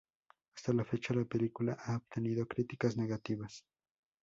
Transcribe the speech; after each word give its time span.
Hasta 0.55 0.73
la 0.73 0.83
fecha, 0.83 1.13
la 1.13 1.25
película 1.25 1.73
ha 1.79 1.95
obtenido 1.97 2.47
críticas 2.47 2.97
negativas. 2.97 3.67